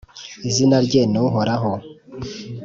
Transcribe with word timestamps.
izina 0.49 0.77
rye 0.85 1.01
ni 1.11 1.19
Uhoraho! 1.25 1.71